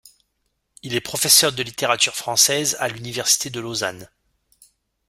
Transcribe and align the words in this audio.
Il 0.81 0.95
est 0.95 0.99
professeur 0.99 1.51
de 1.53 1.61
littérature 1.61 2.15
française 2.15 2.75
à 2.79 2.87
l’université 2.89 3.51
de 3.51 3.59
Lausanne. 3.59 4.09